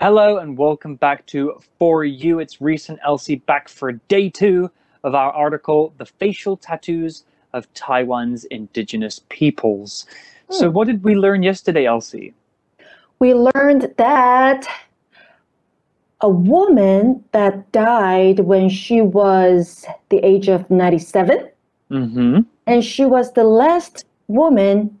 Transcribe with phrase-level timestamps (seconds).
[0.00, 2.38] Hello and welcome back to For You.
[2.38, 4.70] It's Reese and Elsie back for day two
[5.04, 10.06] of our article, The Facial Tattoos of Taiwan's Indigenous Peoples.
[10.48, 10.74] So, Hmm.
[10.74, 12.32] what did we learn yesterday, Elsie?
[13.18, 14.66] We learned that
[16.22, 21.46] a woman that died when she was the age of 97,
[21.90, 22.38] Mm-hmm.
[22.66, 24.98] and she was the last woman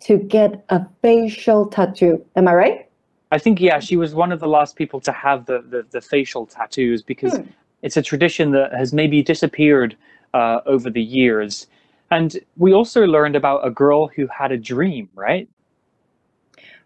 [0.00, 2.24] to get a facial tattoo.
[2.36, 2.89] Am I right?
[3.30, 6.00] I think, yeah, she was one of the last people to have the, the, the
[6.00, 7.46] facial tattoos because Hmm.
[7.82, 9.96] it's a tradition that has maybe disappeared
[10.34, 11.66] uh, over the years.
[12.10, 15.48] And we also learned about a girl who had a dream, right?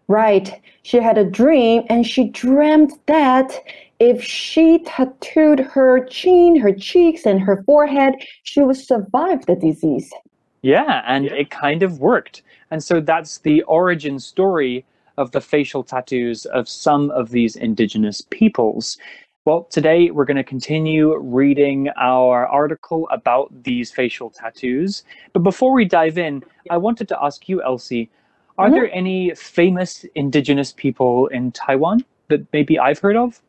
[0.07, 0.61] Right.
[0.83, 3.59] She had a dream, and she dreamt that
[3.99, 10.13] if she tattooed her chin, her cheeks, and her forehead, she would survive the disease.
[10.61, 12.43] Yeah, and it kind of worked.
[12.69, 14.85] And so that's the origin story
[15.16, 18.96] of the facial tattoos of some of these indigenous peoples.
[19.44, 25.02] Well, today we're going to continue reading our article about these facial tattoos.
[25.32, 28.10] But before we dive in, I wanted to ask you, Elsie,
[28.58, 28.74] are Mhm.
[28.74, 33.40] there any famous indigenous people in Taiwan that maybe I've heard of?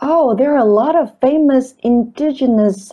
[0.00, 2.92] Oh, there are a lot of famous indigenous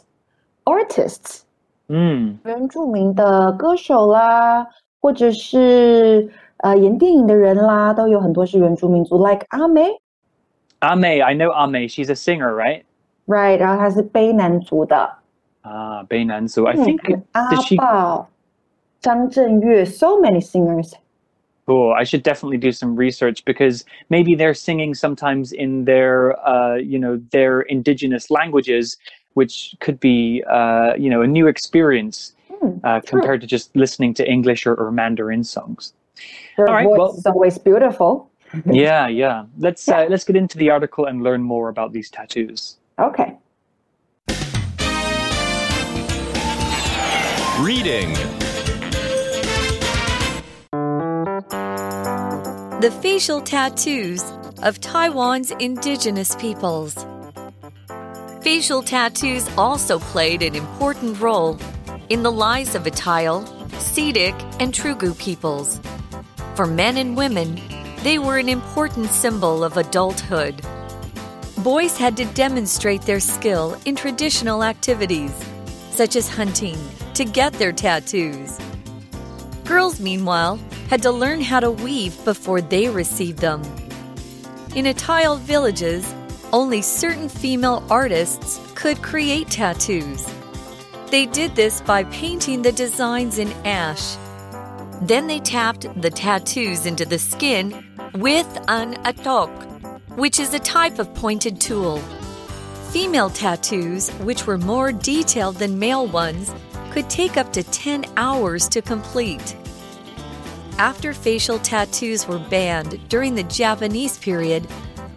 [0.65, 1.45] artists.
[1.87, 4.67] 嗯，原住民的歌手啦，
[5.01, 9.88] 或者是 呃演电影的人啦，都有很多是原住民族，like 阿妹。
[10.80, 12.82] 阿妹，I know 阿妹，she's a singer, right?
[13.26, 15.18] Right，然后她是卑南族的。
[15.62, 18.28] 啊，卑南族，I think、嗯、阿爆、
[19.00, 20.92] 张震岳，so many singers.
[21.66, 26.76] Oh, I should definitely do some research because maybe they're singing sometimes in their, uh,
[26.76, 28.96] you know, their indigenous languages,
[29.34, 32.32] which could be, uh, you know, a new experience
[32.84, 35.92] uh, compared to just listening to English or, or Mandarin songs.
[36.56, 38.30] Their All right, voice well- is always beautiful.
[38.64, 39.44] Yeah, yeah.
[39.58, 42.78] Let's uh, let's get into the article and learn more about these tattoos.
[42.98, 43.36] Okay.
[47.60, 48.14] Reading.
[52.80, 54.22] The facial tattoos
[54.62, 56.94] of Taiwan's indigenous peoples.
[58.40, 61.58] Facial tattoos also played an important role
[62.08, 65.80] in the lives of Atayal, Seediq, and Truku peoples.
[66.58, 67.62] For men and women,
[68.02, 70.60] they were an important symbol of adulthood.
[71.58, 75.32] Boys had to demonstrate their skill in traditional activities,
[75.92, 76.76] such as hunting,
[77.14, 78.58] to get their tattoos.
[79.66, 80.58] Girls, meanwhile,
[80.90, 83.62] had to learn how to weave before they received them.
[84.74, 86.12] In Atayal villages,
[86.52, 90.26] only certain female artists could create tattoos.
[91.12, 94.16] They did this by painting the designs in ash.
[95.00, 99.50] Then they tapped the tattoos into the skin with an atok,
[100.16, 101.98] which is a type of pointed tool.
[102.90, 106.52] Female tattoos, which were more detailed than male ones,
[106.90, 109.56] could take up to 10 hours to complete.
[110.78, 114.66] After facial tattoos were banned during the Japanese period,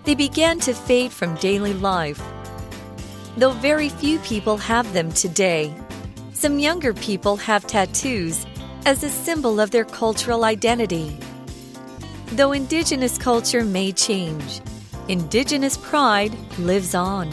[0.03, 2.21] they began to fade from daily life.
[3.37, 5.73] Though very few people have them today,
[6.33, 8.45] some younger people have tattoos
[8.85, 11.17] as a symbol of their cultural identity.
[12.33, 14.61] Though indigenous culture may change,
[15.07, 17.29] indigenous pride lives on.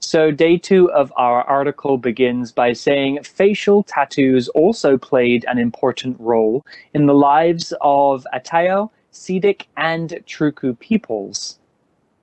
[0.00, 6.16] So, day two of our article begins by saying facial tattoos also played an important
[6.20, 6.64] role
[6.94, 11.58] in the lives of Atayal, Seediq, and Truku peoples.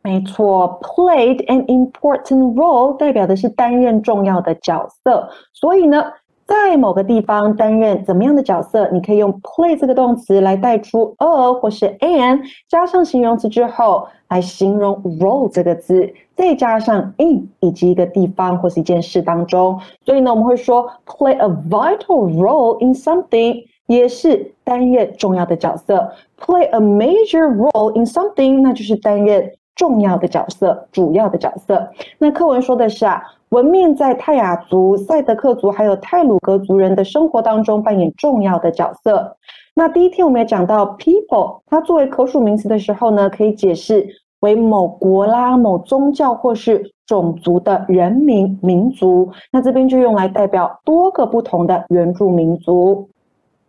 [0.04, 6.04] 没错，played an important role 代表的是担任重要的角色，所以呢，
[6.48, 23.66] 在某个地方担任怎么样的角色，你可以用 play 这个动词来带出 a 或是 an，加上形容词之后来形容 role 这个字，再加上 in 以及一个地方或是一件事当中，所以呢，我们会说 play a vital role in something。
[23.88, 31.92] 也是担任重要的角色，play a major role in something，那就是担任重要的角色、主要的角色。
[32.18, 39.38] 那课文说的是啊，文面在泰雅族、赛德克族还有泰鲁格族人的生活当中扮演重要的角色。
[39.74, 44.06] 那第一天我们也讲到 people，它作为可数名词的时候呢，可以解释
[44.42, 49.32] 为某国啦、某宗教或是种族的人民、民族。
[49.52, 53.08] 那这边就用来代表多个不同的原住民族。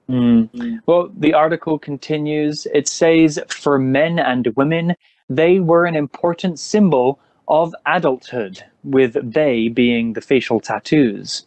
[0.08, 0.48] 嗯
[0.84, 2.66] Well, the article continues.
[2.66, 4.96] It says, for men and women,
[5.36, 7.18] they were an important symbol
[7.48, 11.44] of adulthood, with they being the facial tattoos.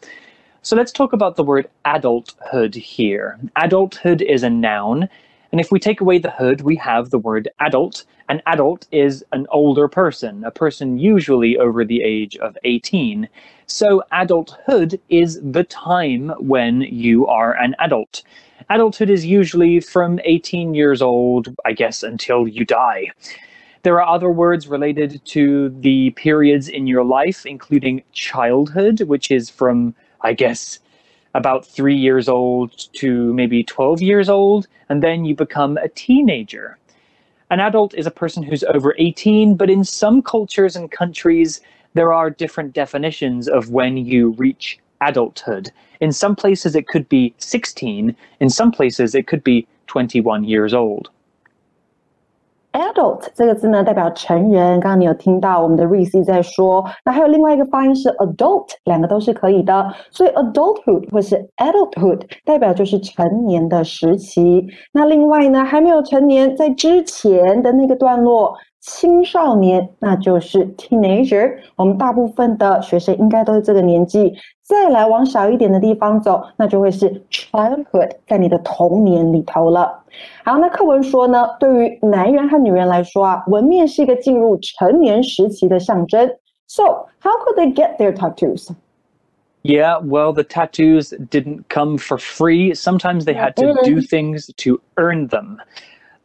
[0.61, 3.39] So let's talk about the word adulthood here.
[3.55, 5.07] Adulthood is a noun,
[5.51, 8.05] and if we take away the hood, we have the word adult.
[8.27, 13.29] An adult is an older person, a person usually over the age of 18.
[13.67, 18.23] So adulthood is the time when you are an adult.
[18.71, 23.11] Adulthood is usually from 18 years old, I guess, until you die.
[23.85, 29.51] There are other words related to the periods in your life, including childhood, which is
[29.51, 30.79] from, I guess,
[31.35, 36.79] about three years old to maybe 12 years old, and then you become a teenager.
[37.51, 41.61] An adult is a person who's over 18, but in some cultures and countries,
[41.93, 45.71] there are different definitions of when you reach adulthood.
[46.01, 48.15] In some places, it could be 16.
[48.39, 51.11] In some places, it could be 21 years old.
[52.75, 54.79] Adult 这个字呢，代表成人。
[54.81, 59.91] 刚刚你有听到我们的 Reese 在说，那还有另外一个发音是 adult，两个都是可以的。
[60.11, 64.67] 所以 adulthood 或是 adulthood 代表就是成年的时期。
[64.91, 68.53] 那另外呢，还没有成年，在之前的那个段落。
[68.85, 71.57] 青少年，那就是 teenager。
[71.75, 74.31] 我们大部分的学生应该都是这个年纪。
[74.61, 80.03] 再来往小一点的地方走，那就会是 childhood，在你的童年里头了。
[80.43, 86.29] 好，那课文说呢，对于男人和女人来说啊，纹面是一个进入成年时期的象征。
[86.67, 86.83] So
[87.19, 88.69] how could they get their tattoos?
[89.63, 92.75] Yeah, well, the tattoos didn't come for free.
[92.75, 95.57] Sometimes they had to do things to earn them.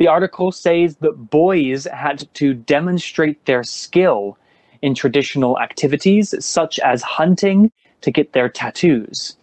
[0.01, 4.39] The article says that boys had to demonstrate their skill
[4.81, 7.71] in traditional activities such as hunting
[8.01, 9.37] to get their tattoos.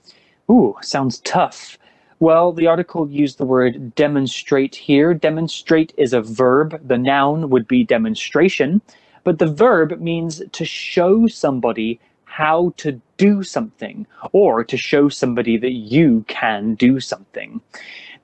[0.50, 1.78] Ooh, sounds tough.
[2.20, 5.14] Well, the article used the word demonstrate here.
[5.14, 6.82] Demonstrate is a verb.
[6.88, 8.82] The noun would be demonstration,
[9.24, 15.56] but the verb means to show somebody how to do something or to show somebody
[15.58, 17.62] that you can do something.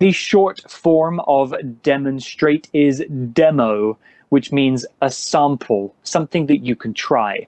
[0.02, 1.52] The short form of
[1.82, 3.02] demonstrate is
[3.34, 3.96] demo,
[4.30, 7.46] which means a sample, something that you can try.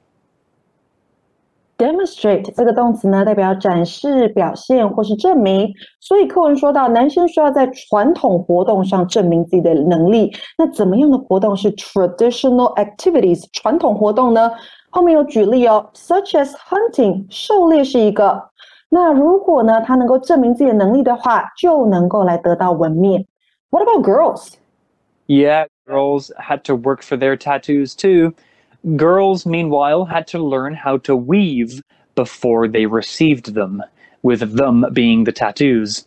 [1.78, 5.72] Demonstrate 这个动词呢，代表展示、表现或是证明。
[5.98, 10.30] 所以课文说到，男生需要在传统活动上证明自己的能力。
[10.58, 14.50] 那怎么样的活动是 traditional activities 传统活动呢？
[14.90, 18.50] 后面有举例哦，such as hunting，狩猎是一个。
[18.94, 23.26] 那如果呢，他能够证明自己的能力的话，就能够来得到纹面。
[23.70, 24.54] What about girls?
[25.28, 28.34] Yeah, girls had to work for their tattoos too.
[28.96, 31.82] Girls, meanwhile, had to learn how to weave
[32.16, 33.80] before they received them,
[34.22, 36.04] with them being the tattoos.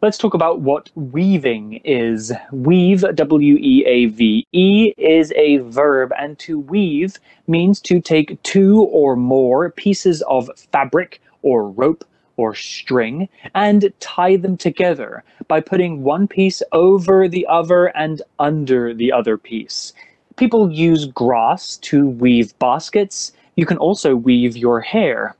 [0.00, 2.32] Let's talk about what weaving is.
[2.52, 8.42] Weave, W E A V E, is a verb, and to weave means to take
[8.42, 12.04] two or more pieces of fabric or rope
[12.39, 18.93] or string and tie them together by putting one piece over the other and under
[18.93, 19.91] the other piece.
[20.37, 23.33] People use grass to weave baskets.
[23.57, 25.35] You can also weave your hair.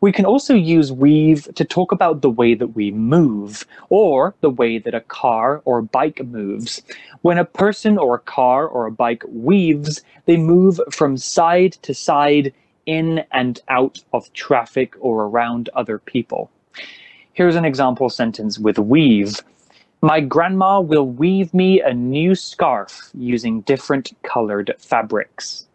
[0.00, 4.50] We can also use weave to talk about the way that we move or the
[4.50, 6.82] way that a car or bike moves.
[7.20, 11.94] When a person or a car or a bike weaves, they move from side to
[11.94, 12.52] side
[12.85, 16.49] in and out of traffic or around other people.
[17.33, 19.41] Here's an example sentence with weave.
[20.01, 25.65] My grandma will weave me a new scarf using different colored fabrics.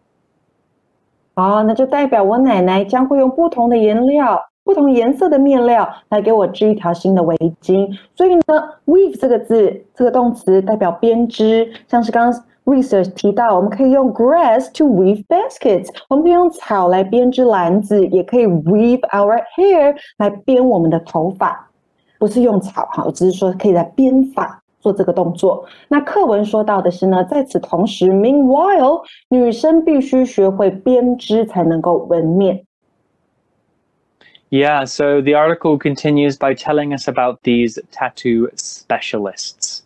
[1.35, 7.89] 好，那就代表我奶奶将会用不同的颜料、不同颜色的面料来给我织一条新的围巾。
[8.15, 8.43] 所以呢，
[8.85, 21.70] weave 这个字，这个动词代表编织，像是刚刚 Reese 提到，我们可以用 grass to weave baskets，我们可以用草来编织篮子，也可以 weave our hair 来编我们的头发，
[22.18, 24.62] 不是用草哈，我只是说可以来编发。
[24.80, 25.66] 做这个动作。
[25.88, 32.64] 那课文说到的是呢，在此同时，meanwhile，女生必须学会编织才能够纹面。
[34.50, 39.82] Yeah, so the article continues by telling us about these tattoo specialists.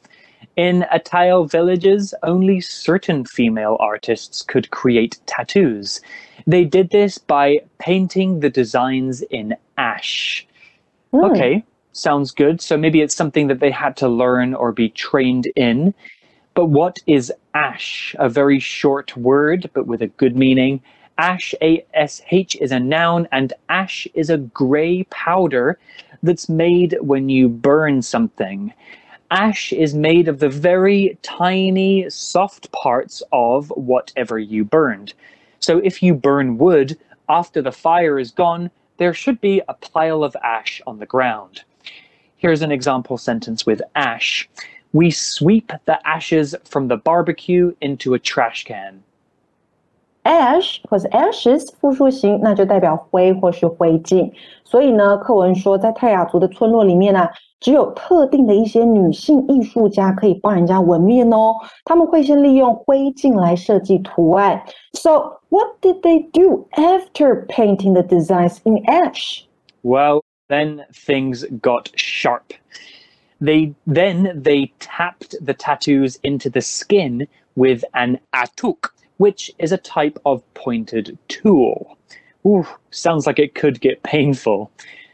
[0.56, 6.00] In Atayal villages, only certain female artists could create tattoos.
[6.46, 10.46] They did this by painting the designs in ash.
[11.14, 11.30] Mm.
[11.30, 12.60] Okay, sounds good.
[12.60, 15.94] So maybe it's something that they had to learn or be trained in.
[16.54, 18.14] But what is ash?
[18.18, 20.82] A very short word, but with a good meaning.
[21.16, 25.78] Ash, A S H, is a noun, and ash is a gray powder
[26.22, 28.72] that's made when you burn something
[29.32, 35.14] ash is made of the very tiny, soft parts of whatever you burned.
[35.58, 36.98] So if you burn wood,
[37.30, 41.62] after the fire is gone, there should be a pile of ash on the ground.
[42.36, 44.50] Here's an example sentence with ash.
[44.92, 49.02] We sweep the ashes from the barbecue into a trash can
[50.23, 54.31] ash 或是 ashes 复数形，那就代表灰或是灰烬。
[54.63, 57.29] 所以呢，课文说，在泰雅族的村落里面呢、
[57.59, 61.55] 只有特定的一些女性艺术家可以帮人家纹面哦。
[61.85, 64.61] 他们会先利用灰烬来设计图案。
[64.93, 69.45] So what did they do after painting the designs in ash?
[69.81, 72.53] Well, then things got sharp.
[73.39, 79.78] They then they tapped the tattoos into the skin with an atuk, which is a
[79.78, 81.96] type of pointed tool.
[82.46, 84.70] Ooh, sounds like it could get painful.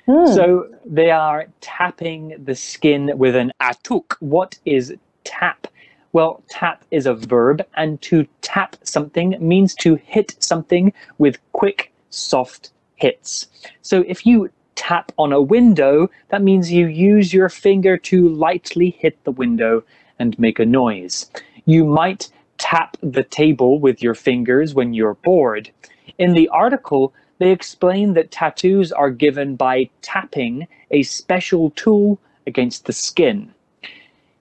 [0.07, 0.27] Hmm.
[0.33, 4.17] So they are tapping the skin with an atuk.
[4.21, 5.67] What is tap?
[6.13, 11.93] Well, tap is a verb, and to tap something means to hit something with quick,
[12.09, 13.47] soft hits.
[13.83, 18.91] So if you tap on a window, that means you use your finger to lightly
[18.91, 19.85] hit the window
[20.19, 21.31] and make a noise.
[21.67, 25.70] You might tap the table with your fingers when you're bored.
[26.18, 32.86] In the article, they explain that tattoos are given by tapping a special tool against
[32.86, 33.52] the skin.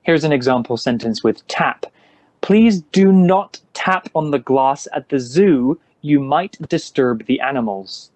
[0.03, 1.87] Here's an example sentence with tap.
[2.41, 5.79] Please do not tap on the glass at the zoo.
[6.03, 8.11] You might disturb the animals.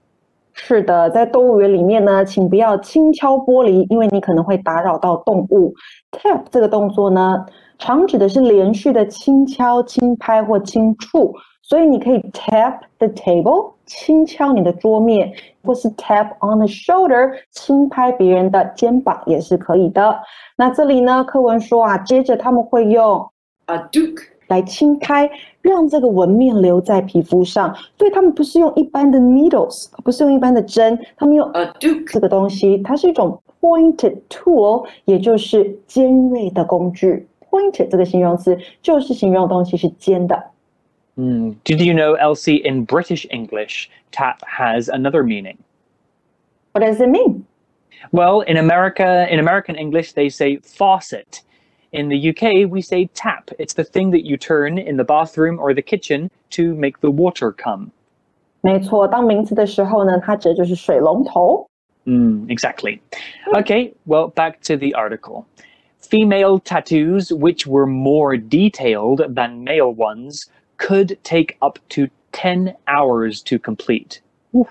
[0.52, 5.75] 是的，在动物园里面呢，请不要轻敲玻璃，因为你可能会打扰到动物。
[6.11, 7.46] Tap 这个动作呢，
[7.81, 11.33] 常指的是连续的轻敲、轻拍或轻触，
[11.63, 15.33] 所以你可以 tap the table，轻敲你的桌面，
[15.63, 20.15] 或是 tap on the shoulder，轻拍别人的肩膀也是可以的。
[20.55, 23.27] 那这里呢，课文说啊，接着他们会用
[23.65, 25.27] a duke, 来轻拍，
[25.63, 27.75] 让这个纹面留在皮肤上。
[27.97, 37.27] 所以他们不是用一般的 needles，不是用一般的针，他们用 a duke, 这个东西，它是一种 pointed tool，也就是尖锐的工具。
[37.50, 40.50] pointed 这个形容词就是形容东西是尖的。
[41.16, 41.54] Hmm.
[41.64, 45.56] Did you know, Elsie, in British English, tap has another meaning?
[46.73, 47.44] What does it mean?
[48.12, 51.42] Well, in America, in American English, they say faucet.
[51.92, 53.50] In the UK, we say tap.
[53.58, 57.11] It's the thing that you turn in the bathroom or the kitchen to make the
[57.11, 57.92] water come.
[58.61, 61.66] 没错，当名词的时候呢，它指的就是水龙头。
[62.04, 63.00] Mm, exactly.
[63.54, 65.44] Okay, well, back to the article.
[66.00, 70.46] Female tattoos, which were more detailed than male ones,
[70.78, 74.20] could take up to 10 hours to complete.
[74.52, 74.68] That's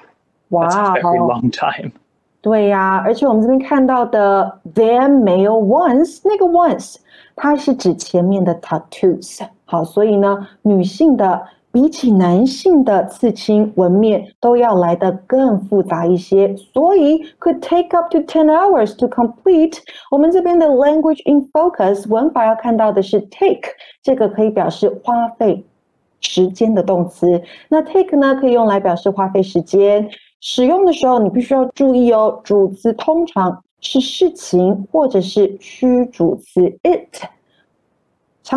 [0.50, 1.92] 哇 a very 哦， long time.
[2.42, 6.98] 对呀、而且我们这边看到的 them male ones 那个 ones，
[7.36, 9.46] 它是指前面的 tattoos。
[9.66, 19.79] 好，所以呢，女性的 比起男性的刺青纹面都要来得更复杂一些，所以 could take up to ten hours to complete。
[20.11, 23.71] 我们这边的 language in focus 文法要看到的是 take，
[24.03, 25.65] 这个可以表示花费
[26.21, 27.41] 时间的动词。
[27.69, 30.11] 那 take 呢，可以用来表示花费时间。
[30.41, 37.25] 使用的时候，你必须要注意哦，主词通常是事情或者是虚主词 it。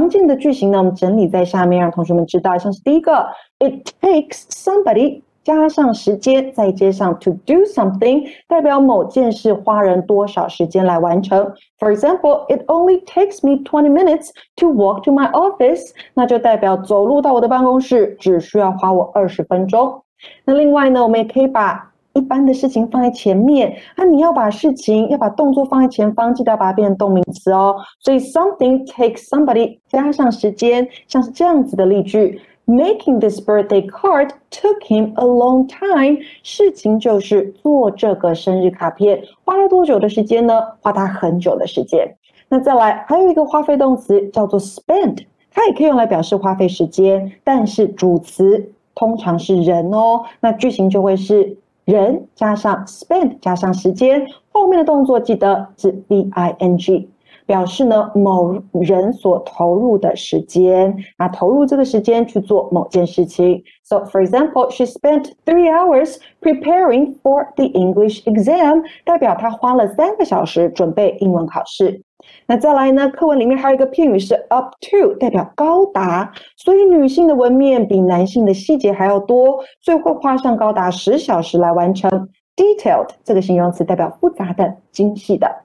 [0.04, 2.58] 常见的句型呢，我们整理在下面，让同学们知道。
[2.58, 3.26] 像是第一个
[3.60, 11.54] ，it takes somebody 加上时间，再接上 to do something，代表某件事花人多少时间来完成。
[11.80, 20.04] For example, it only takes me twenty minutes to walk to my office，那就代表走路到我的办公室只需要花我二十分钟。
[20.44, 27.76] 那另外呢，我们也可以把一般的事情放在前面，那你要把事情要把动作放在前方，记得要把它变成动名词哦。
[28.00, 36.20] 所以 something takes somebody 加上时间，像是这样子的例句：Making this birthday card took him a long time。
[36.44, 40.62] 事情就是做这个生日卡片，花了多久的时间呢？
[40.82, 42.16] 花他很久的时间。
[42.48, 57.10] 那再来，还有一个花费动词叫做 spend，它也可以用来表示花费时间，但是主词通常是人哦，那句型就会是人加上 spend 加上时间，后面的动作记得是 v i n g，
[57.46, 63.62] 表示呢某人所投入的时间，那投入这个时间去做某件事情。
[63.84, 72.02] So for example, she spent three hours preparing for the English exam，代表她花了三个小时准备英文考试。
[72.47, 73.09] 那再来呢？
[73.11, 82.29] 课文里面还有一个片语是 up to，代表高达，所以女性的纹面比男性的细节还要多，所以会花上高达十小时来完成。
[82.57, 85.63] Detailed 这个形容词代表复杂的、精细的。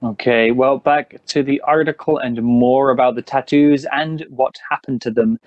[0.00, 5.10] Okay, well, back to the article and more about the tattoos and what happened to
[5.10, 5.38] them.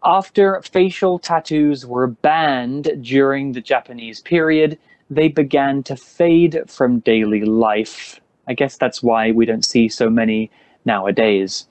[0.00, 4.78] After facial tattoos were banned during the Japanese period,
[5.10, 8.20] they began to fade from daily life.
[8.49, 10.49] I guess that's why we don't see so many
[10.83, 11.67] nowadays.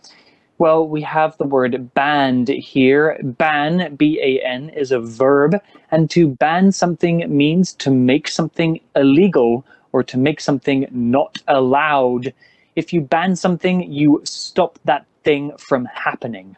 [0.59, 3.19] Well, we have the word banned here.
[3.23, 8.81] Ban, B A N, is a verb, and to ban something means to make something
[8.97, 12.33] illegal or to make something not allowed.
[12.77, 16.57] If you ban something, you stop that thing from happening.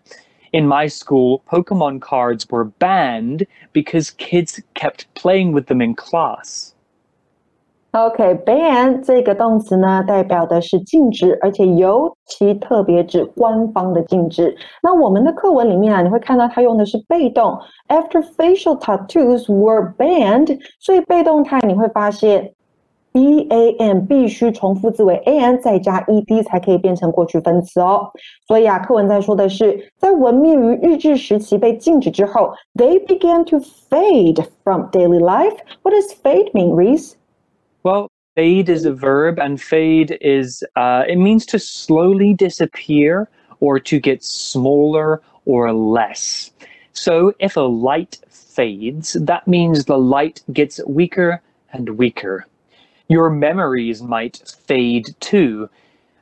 [0.52, 6.74] In my school, Pokemon cards were banned because kids kept playing with them in class.
[7.91, 14.53] OK，ban 这个动词呢，代表的是禁止，而且尤其特别指官方的禁止。
[14.83, 22.51] 那我们的课文里面啊，你会看到它用的是被动，after facial tattoos were banned，所以被动态你会发现
[23.13, 28.11] b a n 必须重复字尾 a n 再加 e d 才可以变成过去分词哦。
[28.45, 33.57] 所以啊，课文在说的是，在文面于日治时期被禁止之后，they began to
[33.89, 35.55] fade from daily life.
[35.81, 37.13] What does fade mean, Reese?
[37.82, 43.28] Well, fade is a verb, and fade is, uh, it means to slowly disappear
[43.60, 46.50] or to get smaller or less.
[46.92, 51.40] So if a light fades, that means the light gets weaker
[51.72, 52.46] and weaker.
[53.08, 55.70] Your memories might fade too.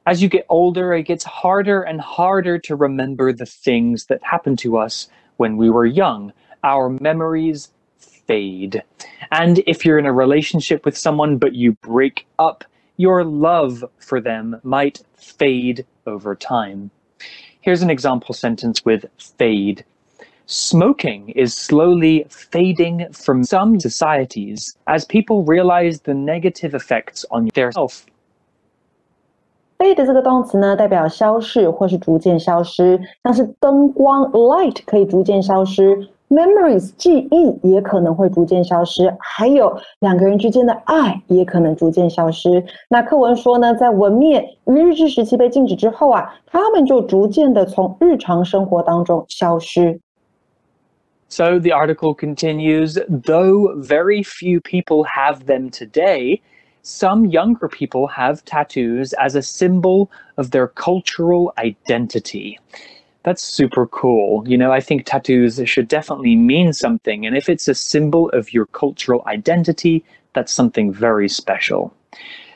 [0.07, 4.61] As you get older, it gets harder and harder to remember the things that happened
[4.61, 6.33] to us when we were young.
[6.63, 7.71] Our memories
[8.28, 8.84] fade.
[9.32, 12.64] And if you're in a relationship with someone but you break up,
[12.98, 16.92] your love for them might fade over time.
[17.62, 19.84] Here's an example sentence with fade.
[20.46, 27.72] Smoking is slowly fading from some societies as people realize the negative effects on their
[27.74, 28.06] health.
[29.78, 42.64] fade 这个动词呢，代表消逝或是逐渐消失，像是灯光 light 可以逐渐消失 ，Memories 记忆也可能会逐渐消失，还有两个人之间的爱也可能逐渐消失。
[42.90, 50.00] 那课文说呢，在文面于日治时期被禁止之后啊，他们就逐渐的从日常生活当中消失。
[51.30, 56.42] So the article continues though very few people have them today,
[56.84, 62.60] some younger people have tattoos as a symbol of their cultural identity.
[63.25, 64.47] That's super cool.
[64.49, 67.27] You know, I think tattoos should definitely mean something.
[67.27, 70.05] And if it's a symbol of your cultural identity,
[70.35, 71.93] that's something very special.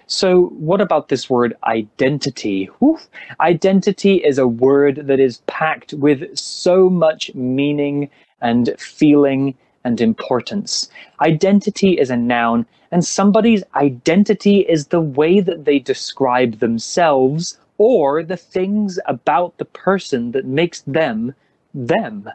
[0.07, 2.69] So, what about this word identity?
[2.83, 3.09] Oof.
[3.41, 10.91] Identity is a word that is packed with so much meaning and feeling and importance.
[11.21, 18.23] Identity is a noun, and somebody's identity is the way that they describe themselves or
[18.23, 21.35] the things about the person that makes them
[21.75, 22.31] them.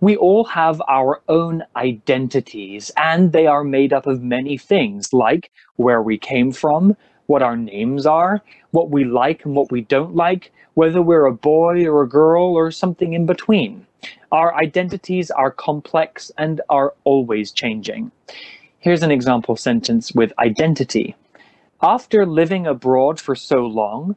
[0.00, 5.52] We all have our own identities, and they are made up of many things, like
[5.76, 10.16] where we came from, what our names are, what we like and what we don't
[10.16, 13.86] like, whether we're a boy or a girl or something in between.
[14.32, 18.10] Our identities are complex and are always changing.
[18.80, 21.14] Here's an example sentence with identity.
[21.80, 24.16] After living abroad for so long,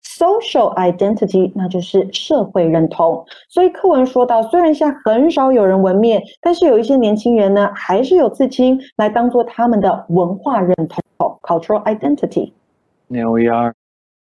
[0.20, 3.26] Social identity，那就是社会认同。
[3.48, 11.02] 所以课文说到，虽然现在很少有人纹面，但是有一些年轻人呢，还是有刺青来当做他们的文化认同
[11.42, 13.74] （cultural identity）。There we are.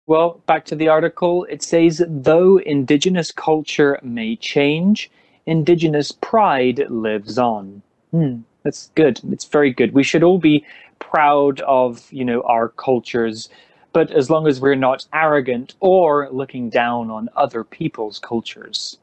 [0.07, 5.11] Well, back to the article, it says though indigenous culture may change,
[5.47, 7.83] indigenous pride lives on.
[8.13, 9.21] Hmm, that's good.
[9.33, 9.93] It's very good.
[9.95, 10.65] We should all be
[10.99, 13.49] proud of, you know, our cultures
[13.98, 19.00] but as long as we're not arrogant or looking down on other people's cultures.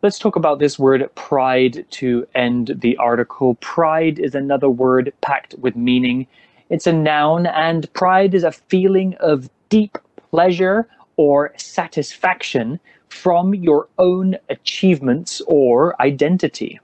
[0.00, 3.56] Let's talk about this word pride to end the article.
[3.56, 6.26] Pride is another word packed with meaning.
[6.70, 9.98] It's a noun, and pride is a feeling of deep
[10.30, 16.80] pleasure or satisfaction from your own achievements or identity.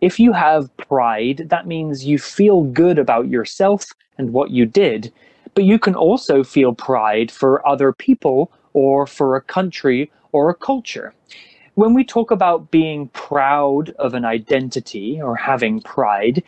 [0.00, 5.12] If you have pride, that means you feel good about yourself and what you did,
[5.54, 10.54] but you can also feel pride for other people or for a country or a
[10.54, 11.14] culture.
[11.74, 16.42] When we talk about being proud of an identity or having pride,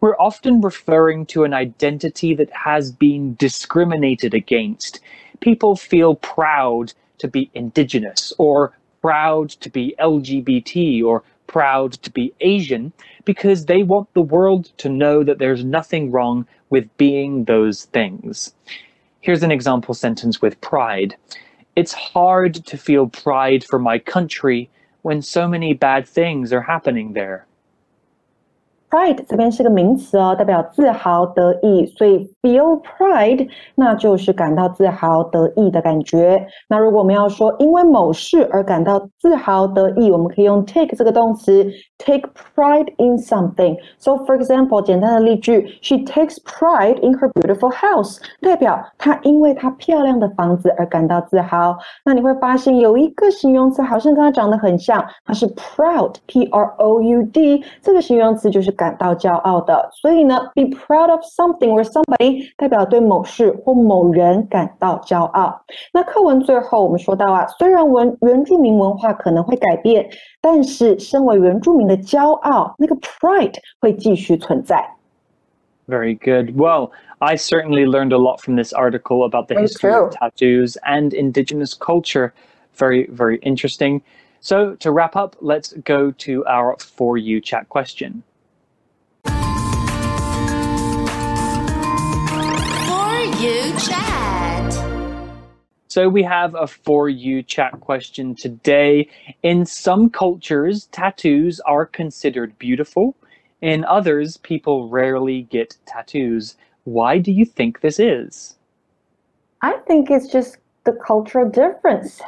[0.00, 5.00] we're often referring to an identity that has been discriminated against.
[5.40, 12.32] people feel proud to be indigenous or proud to be LGBT or proud to be
[12.40, 12.92] Asian
[13.24, 18.54] because they want the world to know that there's nothing wrong with being those things.
[19.20, 21.16] Here's an example sentence with pride.
[21.74, 24.70] It's hard to feel pride for my country
[25.02, 27.46] when so many bad things are happening there.
[28.90, 36.44] Pride 这边是个名词哦，代表自豪、得意，所以 feel pride 那就是感到自豪、得意的感觉。
[36.68, 51.75] 那如果我们要说因为某事而感到自豪、得意，我们可以用 take 这个动词 ，take pride in something。So for example，简单的例句，She takes pride in her beautiful house，代表她因为她漂亮的房子而感到自豪。
[52.03, 58.75] 那你会发现有一个形容词好像跟它长得很像，它是 proud，p r o u d，这个形容词就是。
[58.75, 65.61] 感到骄傲的，所以呢，be proud of something or somebody 代表对某事或某人感到骄傲。
[65.93, 70.05] 那课文最后我们说到啊，虽然文原住民文化可能会改变，
[70.41, 74.95] 但是身为原住民 的骄傲，那个 pride 会继续存在。
[75.87, 76.55] Very good.
[76.55, 81.13] Well, I certainly learned a lot from this article about the history of tattoos and
[81.13, 82.33] indigenous culture.
[82.75, 84.01] Very, very interesting.
[84.41, 88.23] So, to wrap up, let's go to our For You chat question.
[95.89, 99.07] So we have a For You Chat question today.
[99.43, 103.15] In some cultures, tattoos are considered beautiful.
[103.61, 106.57] In others, people rarely get tattoos.
[106.83, 108.55] Why do you think this is?
[109.61, 112.21] I think it's just the cultural difference.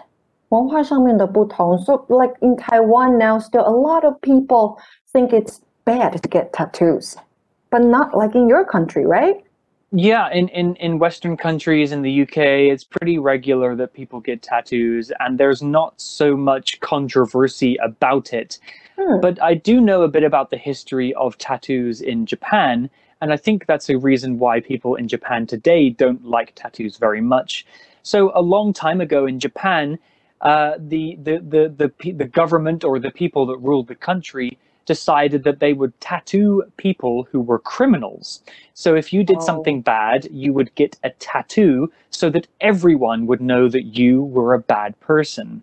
[0.49, 1.77] 文化上面的不同.
[1.79, 4.77] So like in Taiwan now still a lot of people
[5.11, 7.17] think it's bad to get tattoos.
[7.69, 9.43] But not like in your country, right?
[9.94, 12.38] Yeah, in, in, in Western countries, in the UK,
[12.72, 18.58] it's pretty regular that people get tattoos, and there's not so much controversy about it.
[18.98, 19.20] Hmm.
[19.20, 22.88] But I do know a bit about the history of tattoos in Japan,
[23.20, 27.20] and I think that's a reason why people in Japan today don't like tattoos very
[27.20, 27.66] much.
[28.02, 29.98] So, a long time ago in Japan,
[30.40, 35.44] uh, the, the, the, the, the government or the people that ruled the country decided
[35.44, 38.42] that they would tattoo people who were criminals.
[38.74, 39.44] So if you did oh.
[39.44, 44.54] something bad, you would get a tattoo so that everyone would know that you were
[44.54, 45.62] a bad person.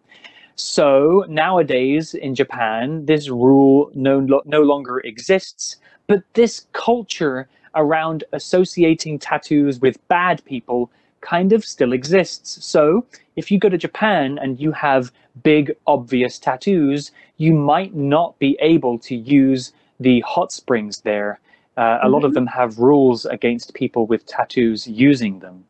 [0.55, 5.77] So nowadays in Japan, this rule no, no longer exists,
[6.07, 12.63] but this culture around associating tattoos with bad people kind of still exists.
[12.65, 13.05] So
[13.35, 15.11] if you go to Japan and you have
[15.43, 21.39] big, obvious tattoos, you might not be able to use the hot springs there.
[21.77, 22.07] Uh, mm-hmm.
[22.07, 22.35] A lot of mm-hmm.
[22.35, 25.65] them have rules against people with tattoos using them.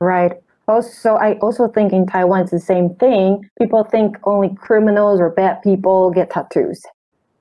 [0.00, 0.32] Right.
[0.68, 3.48] Also, I also think in Taiwan it's the same thing.
[3.60, 6.82] People think only criminals or bad people get tattoos.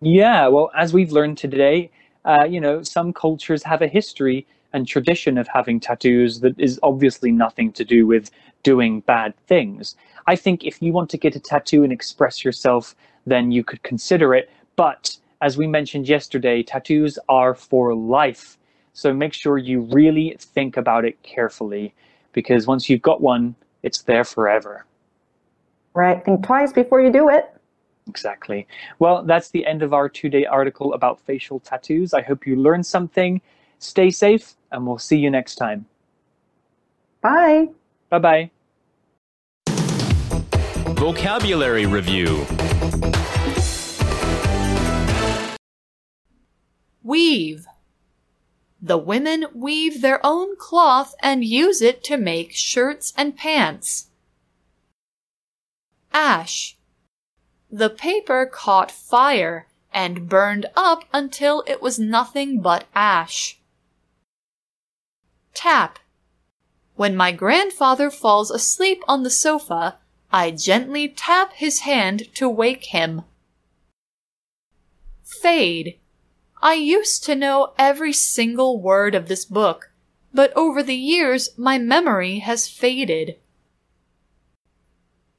[0.02, 1.92] Yeah, well, as we've learned today,
[2.26, 6.80] uh, you know, some cultures have a history and tradition of having tattoos that is
[6.84, 8.32] obviously nothing to do with
[8.64, 9.96] doing bad things.
[10.28, 13.84] I think if you want to get a tattoo and express yourself, then you could
[13.84, 14.50] consider it.
[14.76, 18.58] But as we mentioned yesterday, tattoos are for life.
[18.94, 21.94] So make sure you really think about it carefully
[22.34, 24.86] because once you've got one, it's there forever.
[25.94, 26.24] Right.
[26.24, 27.52] Think twice before you do it.
[28.08, 28.68] Exactly.
[29.00, 32.14] Well, that's the end of our two day article about facial tattoos.
[32.14, 33.42] I hope you learned something.
[33.82, 35.86] Stay safe, and we'll see you next time.
[37.20, 37.70] Bye.
[38.10, 38.52] Bye bye.
[40.96, 42.46] Vocabulary Review
[47.04, 47.66] Weave.
[48.80, 54.10] The women weave their own cloth and use it to make shirts and pants.
[56.14, 56.78] Ash.
[57.72, 63.61] The paper caught fire and burned up until it was nothing but ash.
[65.54, 66.00] Tap.
[66.96, 69.98] When my grandfather falls asleep on the sofa,
[70.32, 73.24] I gently tap his hand to wake him.
[75.24, 75.98] Fade.
[76.62, 79.92] I used to know every single word of this book,
[80.34, 83.38] but over the years my memory has faded.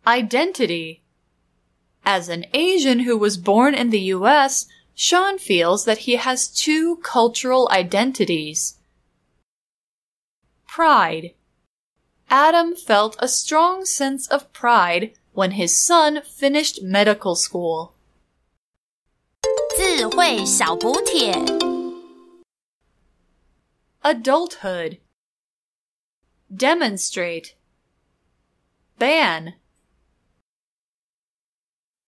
[0.07, 1.01] Identity.
[2.05, 6.96] As an Asian who was born in the US, Sean feels that he has two
[6.96, 8.79] cultural identities.
[10.75, 11.35] Pride.
[12.31, 17.93] Adam felt a strong sense of pride when his son finished medical school.
[24.03, 24.97] Adulthood.
[26.51, 27.55] demonstrate,
[28.99, 29.57] ban,